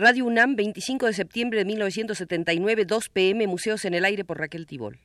[0.00, 4.66] Radio UNAM, 25 de septiembre de 1979, 2 pm, Museos en el Aire por Raquel
[4.66, 4.98] Tibol.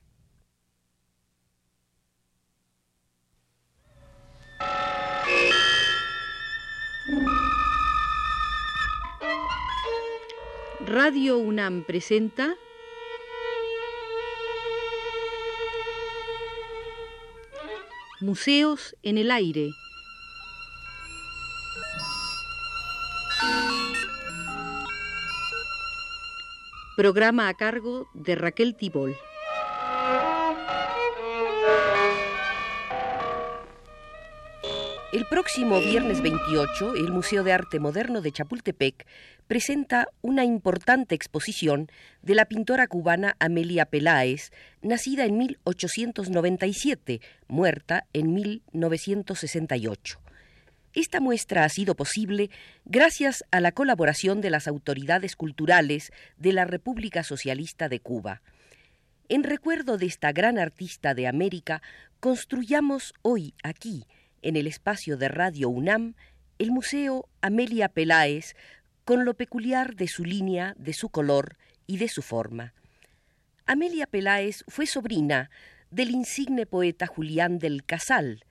[10.86, 12.56] Radio UNAM presenta
[18.22, 19.72] Museos en el Aire.
[26.96, 29.18] Programa a cargo de Raquel Tibol.
[35.12, 39.06] El próximo viernes 28, el Museo de Arte Moderno de Chapultepec
[39.46, 41.90] presenta una importante exposición
[42.22, 44.52] de la pintora cubana Amelia Peláez,
[44.82, 50.25] nacida en 1897, muerta en 1968.
[50.96, 52.50] Esta muestra ha sido posible
[52.86, 58.42] gracias a la colaboración de las autoridades culturales de la República Socialista de Cuba.
[59.28, 61.82] En recuerdo de esta gran artista de América,
[62.22, 64.06] construyamos hoy aquí,
[64.42, 66.16] en el espacio de Radio UNAM,
[66.60, 68.56] el Museo Amelia Peláez,
[69.04, 71.58] con lo peculiar de su línea, de su color
[71.88, 72.74] y de su forma.
[73.66, 75.50] Amelia Peláez fue sobrina
[75.92, 78.46] del insigne poeta Julián del Casal,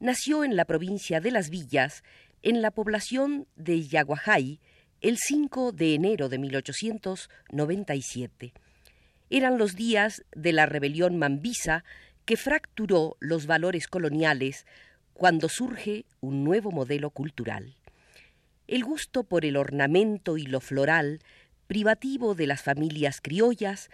[0.00, 2.02] nació en la provincia de Las Villas,
[2.42, 4.60] en la población de Yaguajay,
[5.00, 8.52] el 5 de enero de 1897.
[9.30, 11.82] Eran los días de la rebelión mambisa
[12.24, 14.66] que fracturó los valores coloniales
[15.14, 17.74] cuando surge un nuevo modelo cultural.
[18.66, 21.20] El gusto por el ornamento y lo floral,
[21.66, 23.90] privativo de las familias criollas,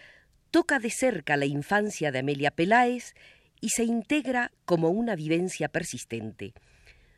[0.50, 3.14] toca de cerca la infancia de Amelia Peláez
[3.62, 6.52] y se integra como una vivencia persistente.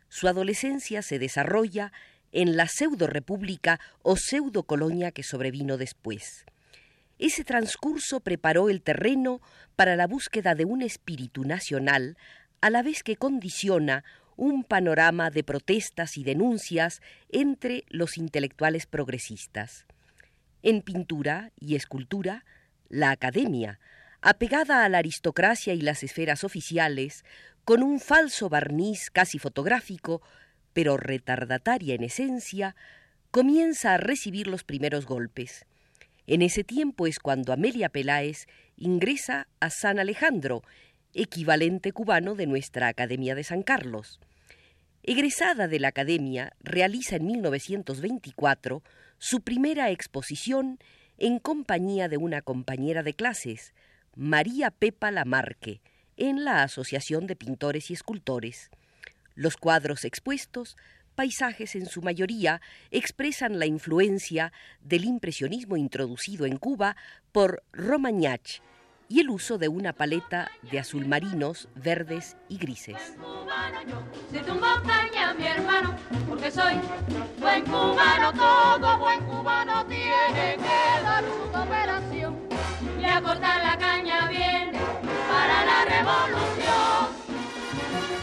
[0.09, 1.91] Su adolescencia se desarrolla
[2.31, 6.45] en la pseudo-república o pseudo-colonia que sobrevino después.
[7.19, 9.41] Ese transcurso preparó el terreno
[9.75, 12.19] para la búsqueda de un espíritu nacional,
[12.61, 14.05] a la vez que condiciona
[14.37, 17.01] un panorama de protestas y denuncias
[17.31, 19.87] entre los intelectuales progresistas.
[20.63, 22.45] En pintura y escultura,
[22.89, 23.79] la academia,
[24.25, 27.27] apegada a la aristocracia y las esferas oficiales,
[27.67, 30.23] con un falso barniz casi fotográfico,
[30.73, 32.75] pero retardataria en esencia,
[33.31, 35.67] comienza a recibir los primeros golpes.
[36.27, 38.47] En ese tiempo es cuando Amelia Peláez
[38.79, 40.63] ingresa a San Alejandro,
[41.13, 44.21] equivalente cubano de nuestra Academia de San Carlos.
[45.03, 48.83] Egresada de la Academia, realiza en 1924
[49.19, 50.79] su primera exposición
[51.19, 53.75] en compañía de una compañera de clases,
[54.17, 55.81] María Pepa Lamarque,
[56.17, 58.71] en la Asociación de Pintores y Escultores.
[59.35, 60.77] Los cuadros expuestos,
[61.15, 62.61] paisajes en su mayoría,
[62.91, 66.97] expresan la influencia del impresionismo introducido en Cuba
[67.33, 68.61] por Romagnach
[69.09, 73.17] y el uso de una paleta de azul marinos, verdes y grises.
[77.39, 81.25] buen cubano, todo buen cubano tiene que dar
[83.07, 84.79] a la caña viene
[85.29, 87.25] para la revolución.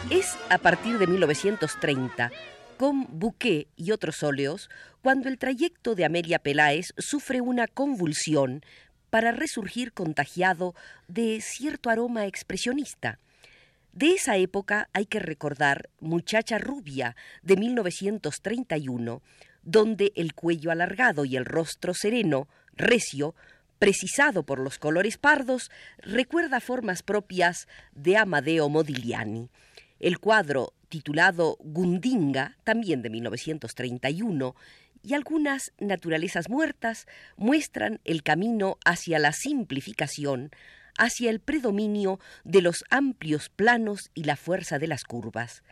[0.10, 2.32] Es a partir de 1930
[2.78, 4.70] con Bouquet y otros óleos,
[5.02, 8.64] cuando el trayecto de Amelia Peláez sufre una convulsión
[9.12, 10.74] para resurgir contagiado
[11.08, 13.20] de cierto aroma expresionista.
[13.94, 19.22] De esa época hay que recordar Muchacha Rubia de 1931,
[19.64, 23.36] donde el cuello alargado y el rostro sereno, recio,
[23.82, 29.50] precisado por los colores pardos, recuerda formas propias de Amadeo Modigliani.
[30.00, 34.56] El cuadro, titulado Gundinga, también de 1931,
[35.02, 40.52] y algunas naturalezas muertas muestran el camino hacia la simplificación,
[40.96, 45.64] hacia el predominio de los amplios planos y la fuerza de las curvas.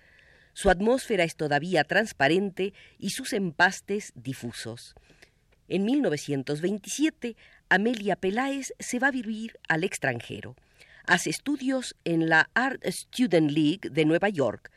[0.53, 4.95] Su atmósfera es todavía transparente y sus empastes difusos.
[5.71, 7.37] En 1927
[7.69, 10.55] Amelia Peláez se va a vivir al extranjero.
[11.05, 14.71] Hace estudios en la Art Student League de Nueva York,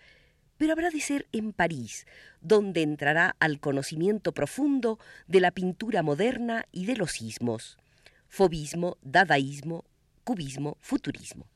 [0.58, 2.06] pero habrá de ser en París,
[2.42, 7.78] donde entrará al conocimiento profundo de la pintura moderna y de los sismos,
[8.28, 9.86] fobismo, dadaísmo,
[10.24, 11.46] cubismo, futurismo.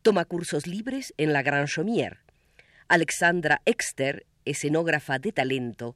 [0.00, 2.20] Toma cursos libres en la Grand Chaumière.
[2.88, 5.94] Alexandra Exter, escenógrafa de talento,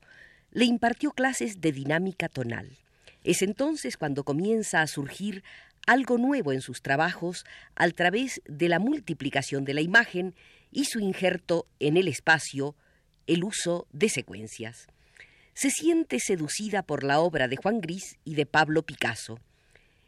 [0.56, 2.78] le impartió clases de dinámica tonal.
[3.24, 5.44] Es entonces cuando comienza a surgir
[5.86, 7.44] algo nuevo en sus trabajos
[7.74, 10.34] a través de la multiplicación de la imagen
[10.72, 12.74] y su injerto en el espacio,
[13.26, 14.86] el uso de secuencias.
[15.52, 19.38] se siente seducida por la obra de Juan Gris y de Pablo Picasso.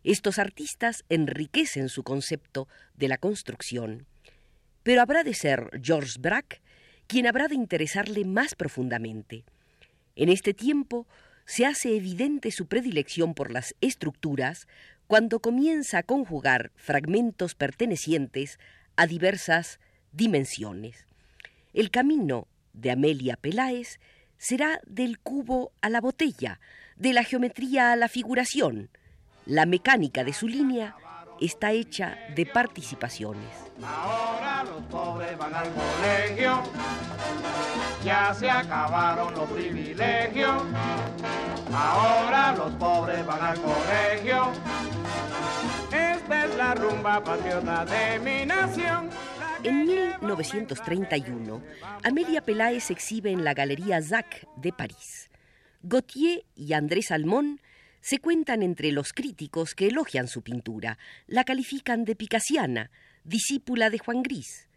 [0.03, 4.07] Estos artistas enriquecen su concepto de la construcción.
[4.83, 6.63] Pero habrá de ser Georges Braque
[7.07, 9.45] quien habrá de interesarle más profundamente.
[10.19, 11.07] En este tiempo
[11.47, 14.67] se hace evidente su predilección por las estructuras
[15.07, 18.59] cuando comienza a conjugar fragmentos pertenecientes
[18.97, 19.79] a diversas
[20.11, 21.07] dimensiones.
[21.73, 24.01] El camino de Amelia Peláez
[24.39, 26.59] será del cubo a la botella,
[26.97, 28.91] de la geometría a la figuración.
[29.47, 30.97] La mecánica de su línea
[31.41, 33.49] está hecha de participaciones.
[33.83, 36.63] Ahora los pobres van al colegio,
[38.05, 40.63] ya se acabaron los privilegios.
[41.73, 44.53] Ahora los pobres van al colegio.
[45.93, 49.11] Esta es la rumba patriota de mi nación.
[49.63, 51.63] En 1931,
[52.05, 55.31] Amelia Peláez exhibe en la Galería Zac de París.
[55.83, 57.61] Gautier y Andrés Salmón
[58.01, 62.91] se cuentan entre los críticos que elogian su pintura, la califican de picasiana,
[63.25, 64.69] discípula de Juan Gris.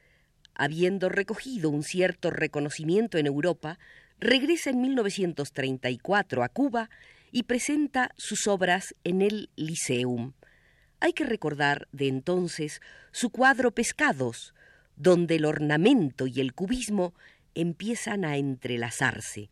[0.54, 3.80] Habiendo recogido un cierto reconocimiento en Europa,
[4.20, 6.90] regresa en 1934 a Cuba
[7.32, 10.34] y presenta sus obras en el Liceum.
[11.00, 12.82] Hay que recordar de entonces
[13.12, 14.54] su cuadro Pescados,
[14.96, 17.14] donde el ornamento y el cubismo
[17.56, 19.50] empiezan a entrelazarse.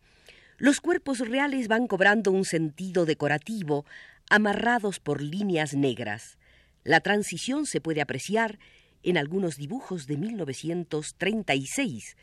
[0.60, 3.86] Los cuerpos reales van cobrando un sentido decorativo,
[4.28, 6.36] amarrados por líneas negras.
[6.84, 8.58] La transición se puede apreciar
[9.02, 12.14] en algunos dibujos de 1936,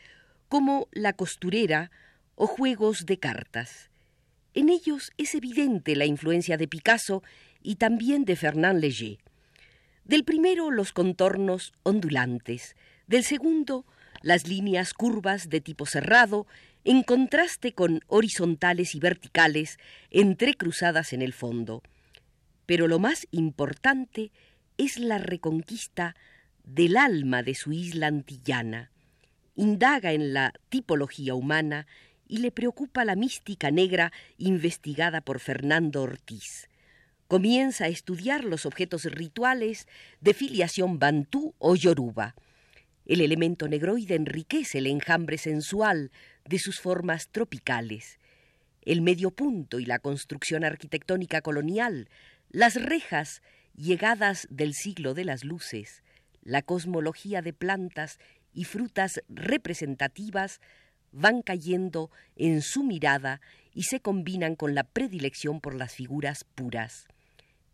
[0.49, 1.89] como La costurera
[2.35, 3.89] o Juegos de cartas.
[4.53, 7.23] En ellos es evidente la influencia de Picasso
[7.63, 9.17] y también de Fernand Léger.
[10.05, 12.75] Del primero los contornos ondulantes,
[13.07, 13.83] del segundo,
[14.21, 16.45] las líneas curvas de tipo cerrado,
[16.87, 19.77] en contraste con horizontales y verticales
[20.09, 21.83] entrecruzadas en el fondo.
[22.65, 24.31] Pero lo más importante
[24.77, 26.15] es la reconquista
[26.63, 28.89] del alma de su isla antillana.
[29.55, 31.87] Indaga en la tipología humana
[32.25, 36.69] y le preocupa la mística negra investigada por Fernando Ortiz.
[37.27, 39.89] Comienza a estudiar los objetos rituales
[40.21, 42.33] de filiación bantú o yoruba.
[43.05, 46.11] El elemento negroide enriquece el enjambre sensual
[46.47, 48.19] de sus formas tropicales.
[48.81, 52.09] El medio punto y la construcción arquitectónica colonial,
[52.49, 53.41] las rejas
[53.75, 56.03] llegadas del siglo de las luces,
[56.41, 58.19] la cosmología de plantas
[58.53, 60.61] y frutas representativas
[61.11, 63.41] van cayendo en su mirada
[63.73, 67.07] y se combinan con la predilección por las figuras puras.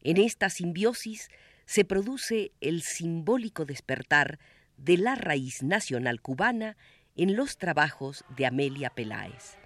[0.01, 1.29] En esta simbiosis
[1.65, 4.39] se produce el simbólico despertar
[4.77, 6.75] de la raíz nacional cubana
[7.15, 9.57] en los trabajos de Amelia Peláez.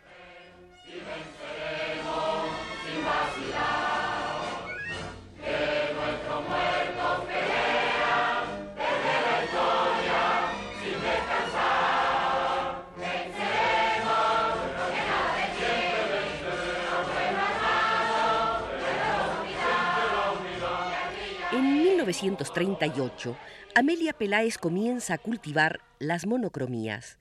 [21.53, 23.37] En 1938,
[23.73, 27.17] Amelia Peláez comienza a cultivar las monocromías,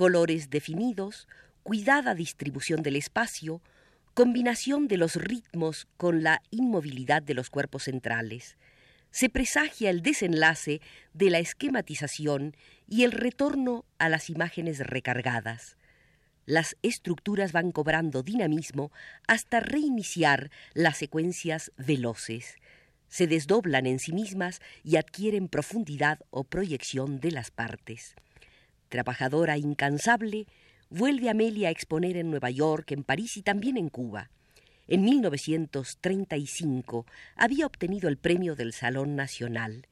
[0.00, 1.28] colores definidos,
[1.62, 3.60] cuidada distribución del espacio,
[4.14, 8.56] combinación de los ritmos con la inmovilidad de los cuerpos centrales.
[9.10, 10.80] Se presagia el desenlace
[11.12, 12.56] de la esquematización
[12.88, 15.76] y el retorno a las imágenes recargadas.
[16.46, 18.92] Las estructuras van cobrando dinamismo
[19.28, 22.56] hasta reiniciar las secuencias veloces
[23.10, 28.14] se desdoblan en sí mismas y adquieren profundidad o proyección de las partes.
[28.90, 30.46] Trabajadora incansable,
[30.90, 34.30] vuelve Amelia a exponer en Nueva York, en París y también en Cuba.
[34.88, 37.06] En 1935
[37.36, 39.86] había obtenido el premio del Salón Nacional.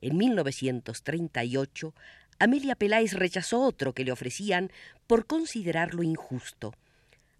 [0.00, 1.94] En 1938,
[2.38, 4.72] Amelia Peláez rechazó otro que le ofrecían
[5.06, 6.72] por considerarlo injusto.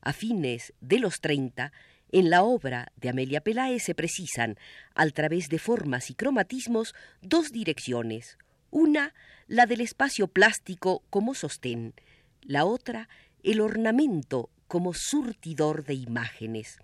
[0.02, 1.72] A fines de los 30,
[2.12, 4.58] en la obra de Amelia Peláez se precisan,
[4.94, 8.36] al través de formas y cromatismos, dos direcciones.
[8.70, 9.14] Una,
[9.46, 11.94] la del espacio plástico como sostén.
[12.42, 13.08] La otra,
[13.42, 16.78] el ornamento como surtidor de imágenes.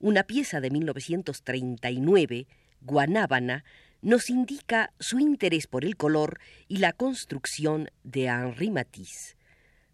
[0.00, 2.46] Una pieza de 1939,
[2.80, 3.64] Guanábana,
[4.02, 9.36] nos indica su interés por el color y la construcción de Henri Matisse.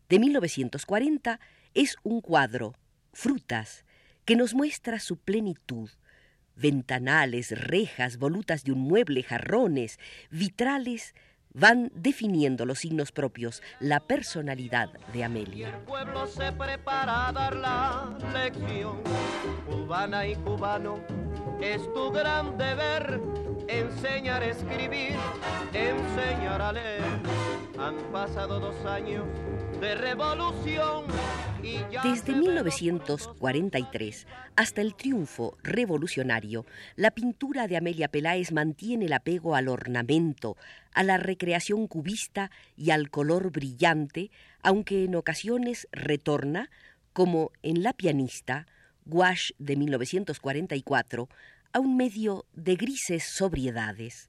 [0.08, 1.38] De 1940
[1.74, 2.74] es un cuadro,
[3.12, 3.84] Frutas,
[4.24, 5.90] que nos muestra su plenitud.
[6.56, 9.98] Ventanales, rejas, volutas de un mueble, jarrones,
[10.30, 11.14] vitrales,
[11.52, 15.68] van definiendo los signos propios, la personalidad de Amelia.
[15.68, 19.00] El pueblo se prepara a dar la lección.
[19.68, 21.00] Cubana y cubano,
[21.60, 23.20] es tu gran deber
[23.68, 25.16] enseñar a escribir,
[25.72, 27.02] enseñar a leer.
[27.78, 29.24] Han pasado dos años
[29.80, 31.04] de revolución.
[32.02, 34.26] Desde 1943
[34.56, 36.64] hasta el triunfo revolucionario,
[36.96, 40.56] la pintura de Amelia Peláez mantiene el apego al ornamento,
[40.94, 44.30] a la recreación cubista y al color brillante,
[44.62, 46.70] aunque en ocasiones retorna,
[47.12, 48.66] como en La pianista,
[49.04, 51.28] Gouache de 1944,
[51.72, 54.28] a un medio de grises sobriedades.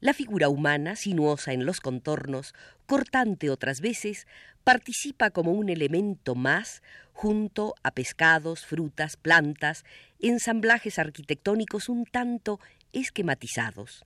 [0.00, 2.54] La figura humana, sinuosa en los contornos,
[2.86, 4.28] cortante otras veces,
[4.62, 9.84] participa como un elemento más junto a pescados, frutas, plantas,
[10.20, 12.60] ensamblajes arquitectónicos un tanto
[12.92, 14.04] esquematizados.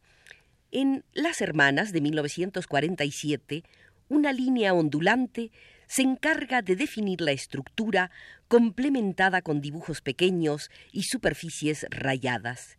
[0.71, 3.63] En Las Hermanas de 1947,
[4.09, 5.51] una línea ondulante
[5.87, 8.11] se encarga de definir la estructura
[8.49, 12.79] complementada con dibujos pequeños y superficies rayadas.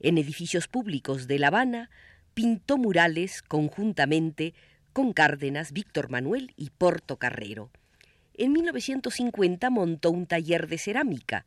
[0.00, 1.90] En edificios públicos de La Habana
[2.38, 4.54] pintó murales conjuntamente
[4.92, 7.68] con Cárdenas, Víctor Manuel y Porto Carrero.
[8.34, 11.46] En 1950 montó un taller de cerámica.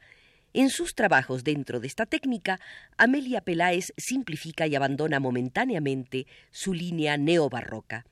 [0.51, 2.60] En sus trabajos dentro de esta técnica,
[2.98, 8.05] Amelia Peláez simplifica y abandona momentáneamente su línea neobarroca.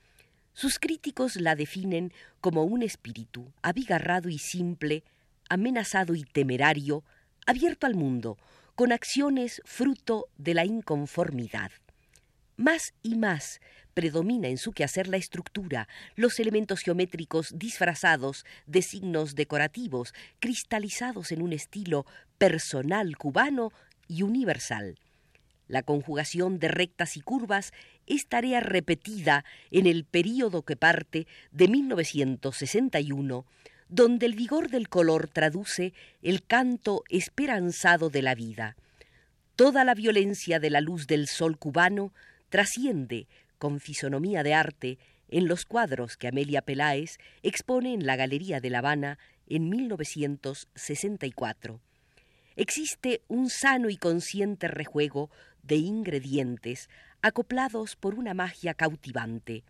[0.53, 5.03] Sus críticos la definen como un espíritu abigarrado y simple,
[5.49, 7.03] amenazado y temerario,
[7.45, 8.37] abierto al mundo,
[8.75, 11.71] con acciones fruto de la inconformidad.
[12.59, 13.61] Más y más
[13.93, 15.87] predomina en su quehacer la estructura,
[16.17, 22.05] los elementos geométricos disfrazados de signos decorativos, cristalizados en un estilo
[22.37, 23.71] personal cubano
[24.09, 24.99] y universal.
[25.69, 27.71] La conjugación de rectas y curvas
[28.07, 33.45] es tarea repetida en el período que parte de 1961,
[33.87, 38.75] donde el vigor del color traduce el canto esperanzado de la vida.
[39.55, 42.11] Toda la violencia de la luz del sol cubano
[42.49, 43.27] trasciende,
[43.57, 48.69] con fisonomía de arte, en los cuadros que Amelia Peláez expone en la Galería de
[48.69, 51.79] La Habana en 1964.
[52.55, 55.29] Existe un sano y consciente rejuego
[55.63, 56.89] de ingredientes
[57.21, 59.63] acoplados por una magia cautivante.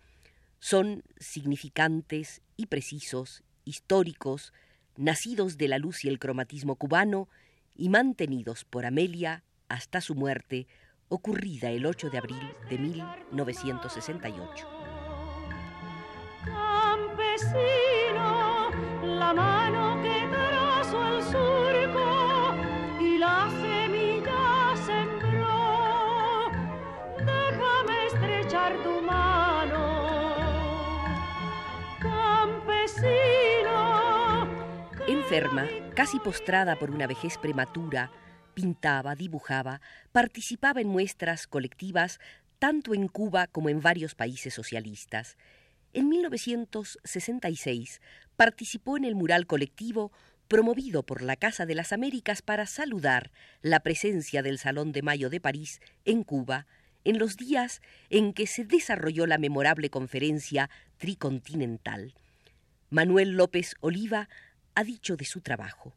[0.60, 4.54] Son significantes y precisos, históricos,
[4.98, 7.28] nacidos de la luz y el cromatismo cubano
[7.76, 10.68] y mantenidos por Amelia hasta su muerte,
[11.10, 14.68] ocurrida el 8 de abril de 1968.
[16.46, 17.50] Campesino,
[19.04, 22.56] la mano que trazo el surco
[23.00, 26.52] y la semilla sembró.
[27.18, 30.14] Déjame estrechar tu mano,
[32.00, 33.78] campesino.
[35.08, 38.12] Enferma, casi postrada por una vejez prematura,
[38.54, 42.20] pintaba, dibujaba, participaba en muestras colectivas
[42.60, 45.38] tanto en Cuba como en varios países socialistas.
[45.94, 48.02] En 1966
[48.36, 50.12] participó en el mural colectivo
[50.48, 55.30] promovido por la Casa de las Américas para saludar la presencia del Salón de Mayo
[55.30, 56.66] de París en Cuba
[57.06, 62.14] en los días en que se desarrolló la memorable conferencia tricontinental.
[62.90, 64.28] Manuel López Oliva
[64.76, 65.94] ha dicho de su trabajo.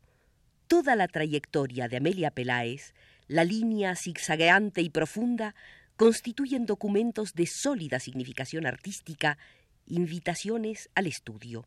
[0.72, 2.94] Toda la trayectoria de Amelia Peláez,
[3.28, 5.54] la línea zigzagueante y profunda,
[5.96, 9.36] constituyen documentos de sólida significación artística,
[9.86, 11.66] invitaciones al estudio.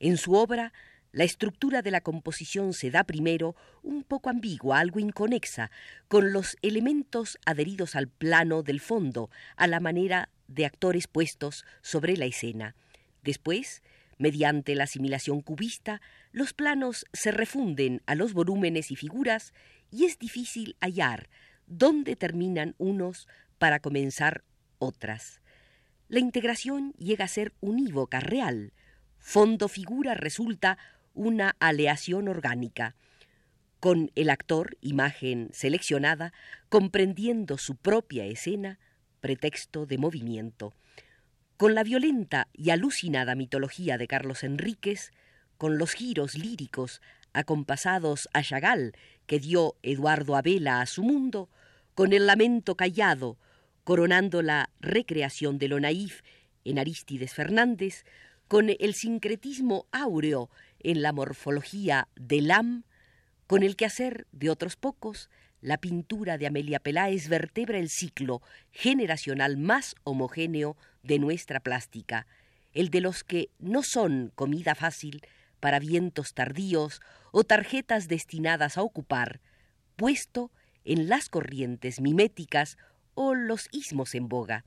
[0.00, 0.72] En su obra,
[1.12, 5.70] la estructura de la composición se da primero un poco ambigua, algo inconexa,
[6.08, 12.16] con los elementos adheridos al plano del fondo, a la manera de actores puestos sobre
[12.16, 12.74] la escena.
[13.22, 13.84] Después,
[14.22, 16.00] Mediante la asimilación cubista,
[16.30, 19.52] los planos se refunden a los volúmenes y figuras
[19.90, 21.28] y es difícil hallar
[21.66, 23.26] dónde terminan unos
[23.58, 24.44] para comenzar
[24.78, 25.40] otras.
[26.06, 28.72] La integración llega a ser unívoca, real.
[29.18, 30.78] Fondo-figura resulta
[31.14, 32.94] una aleación orgánica.
[33.80, 36.32] Con el actor, imagen seleccionada,
[36.68, 38.78] comprendiendo su propia escena,
[39.20, 40.76] pretexto de movimiento
[41.62, 45.12] con la violenta y alucinada mitología de Carlos Enríquez,
[45.58, 47.00] con los giros líricos
[47.32, 51.48] acompasados a Chagall que dio Eduardo Abela a su mundo,
[51.94, 53.38] con el lamento callado
[53.84, 56.22] coronando la recreación de lo naif
[56.64, 58.04] en Arístides Fernández,
[58.48, 60.50] con el sincretismo áureo
[60.80, 62.82] en la morfología del Lam,
[63.46, 65.30] con el quehacer de otros pocos,
[65.62, 68.42] La pintura de Amelia Peláez vertebra el ciclo
[68.72, 72.26] generacional más homogéneo de nuestra plástica,
[72.72, 75.22] el de los que no son comida fácil
[75.60, 77.00] para vientos tardíos
[77.30, 79.40] o tarjetas destinadas a ocupar,
[79.94, 80.50] puesto
[80.84, 82.76] en las corrientes miméticas
[83.14, 84.64] o los ismos en boga.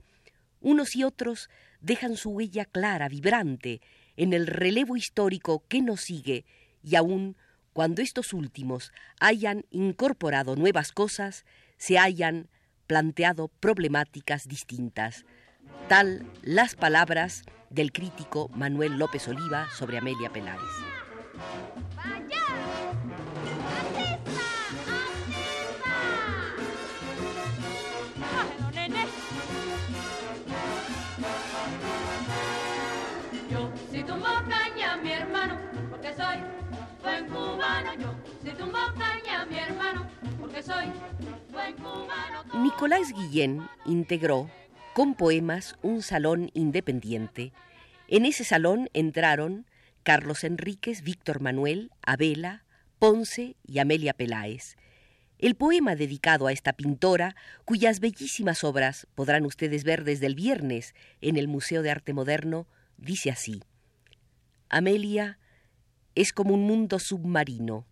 [0.62, 1.50] Unos y otros
[1.82, 3.82] dejan su huella clara, vibrante,
[4.16, 6.46] en el relevo histórico que nos sigue
[6.82, 7.36] y aún
[7.76, 11.44] cuando estos últimos hayan incorporado nuevas cosas,
[11.76, 12.48] se hayan
[12.88, 15.26] planteado problemáticas distintas.
[15.90, 20.62] Tal las palabras del crítico Manuel López Oliva sobre Amelia Peláez.
[42.62, 44.50] Nicolás Guillén integró
[44.94, 47.54] con poemas un salón independiente.
[48.08, 49.66] En ese salón entraron
[50.04, 52.64] Carlos Enríquez, Víctor Manuel, Abela,
[53.00, 54.78] Ponce y Amelia Peláez.
[55.38, 60.96] El poema dedicado a esta pintora, cuyas bellísimas obras podrán ustedes ver desde el viernes
[61.22, 62.68] en el Museo de Arte Moderno,
[62.98, 63.62] dice así.
[64.70, 65.40] Amelia
[66.16, 67.86] es como un mundo submarino.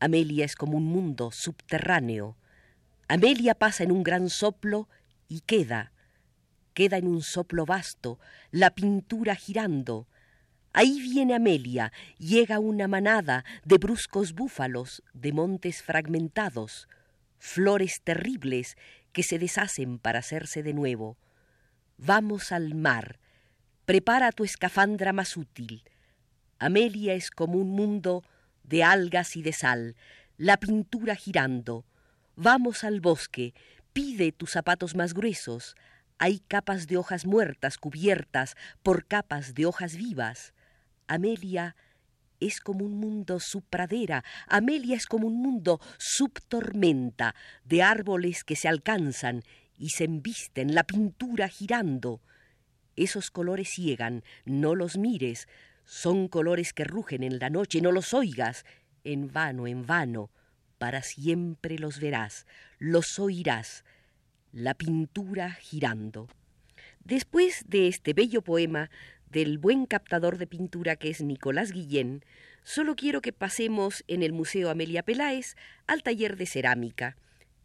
[0.00, 2.36] Amelia es como un mundo subterráneo.
[3.08, 4.88] Amelia pasa en un gran soplo
[5.28, 5.92] y queda,
[6.74, 8.18] queda en un soplo vasto,
[8.50, 10.06] la pintura girando,
[10.72, 16.88] Ahí viene Amelia, llega una manada de bruscos búfalos, de montes fragmentados,
[17.38, 18.76] flores terribles
[19.12, 21.16] que se deshacen para hacerse de nuevo.
[21.96, 23.18] Vamos al mar,
[23.86, 25.82] prepara tu escafandra más útil.
[26.58, 28.22] Amelia es como un mundo
[28.68, 29.96] de algas y de sal,
[30.36, 31.84] la pintura girando.
[32.36, 33.54] Vamos al bosque,
[33.92, 35.74] pide tus zapatos más gruesos.
[36.18, 40.52] Hay capas de hojas muertas cubiertas por capas de hojas vivas.
[41.06, 41.76] Amelia
[42.40, 48.68] es como un mundo subpradera, Amelia es como un mundo subtormenta, de árboles que se
[48.68, 49.42] alcanzan
[49.76, 52.20] y se embisten, la pintura girando.
[52.96, 55.48] Esos colores ciegan, no los mires,
[55.88, 58.66] son colores que rugen en la noche, no los oigas,
[59.04, 60.30] en vano, en vano,
[60.76, 62.46] para siempre los verás,
[62.78, 63.86] los oirás,
[64.52, 66.28] la pintura girando.
[67.04, 68.90] Después de este bello poema,
[69.30, 72.22] del buen captador de pintura que es Nicolás Guillén,
[72.62, 77.16] solo quiero que pasemos en el Museo Amelia Peláez al taller de cerámica.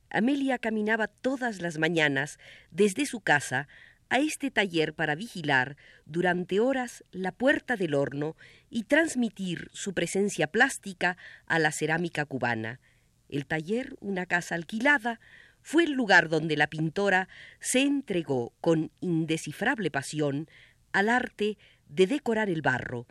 [0.10, 2.40] Amelia caminaba todas las mañanas
[2.72, 3.68] desde su casa
[4.14, 8.36] a este taller para vigilar durante horas la puerta del horno
[8.70, 12.80] y transmitir su presencia plástica a la cerámica cubana.
[13.28, 15.20] El taller, una casa alquilada,
[15.64, 17.28] fue el lugar donde la pintora
[17.60, 20.48] se entregó con indescifrable pasión
[20.92, 21.58] al arte
[21.90, 23.08] de decorar el barro.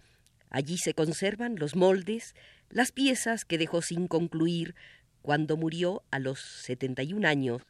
[0.50, 2.36] Allí se conservan los moldes,
[2.70, 4.76] las piezas que dejó sin concluir
[5.20, 7.60] cuando murió a los 71 años,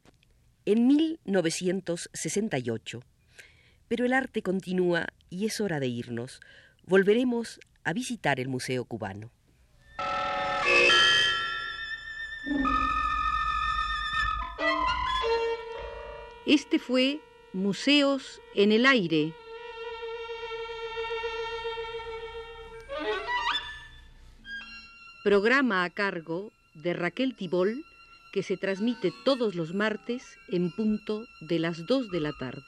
[0.67, 3.01] en 1968.
[3.93, 6.41] Pero el arte continúa y es hora de irnos.
[6.87, 9.31] Volveremos a visitar el Museo Cubano.
[16.47, 17.21] Este fue
[17.53, 19.35] Museos en el Aire
[25.23, 27.85] programa a cargo de Raquel Tibol
[28.33, 32.63] que se transmite todos los martes en punto de las 2 de la tarde.